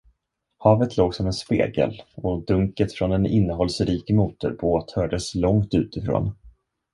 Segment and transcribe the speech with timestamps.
[0.57, 6.31] Havet låg som en spegel och dunket från en innehållsrik motorbåt hördes långt utifrån.